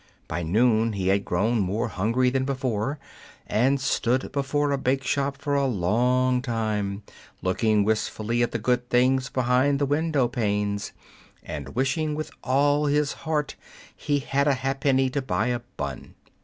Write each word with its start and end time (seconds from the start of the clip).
By 0.27 0.41
noon 0.41 0.93
he 0.93 1.09
had 1.09 1.23
grown 1.23 1.59
more 1.59 1.87
hungry 1.89 2.31
than 2.31 2.43
before, 2.43 2.97
and 3.45 3.79
stood 3.79 4.31
before 4.31 4.71
a 4.71 4.77
bake 4.79 5.03
shop 5.03 5.37
for 5.37 5.53
a 5.53 5.67
long 5.67 6.41
time, 6.41 7.03
looking 7.43 7.83
wistfully 7.83 8.41
at 8.41 8.51
the 8.51 8.57
good 8.57 8.89
things 8.89 9.29
behind 9.29 9.77
the 9.77 9.85
window 9.85 10.27
panes, 10.27 10.91
and 11.43 11.75
wishing 11.75 12.15
with 12.15 12.31
all 12.43 12.87
his 12.87 13.13
heart 13.29 13.53
he 13.95 14.17
had 14.17 14.47
a 14.47 14.55
ha'penny 14.55 15.11
to 15.11 15.21
buy 15.21 15.49
a 15.49 15.59
bun. 15.77 16.15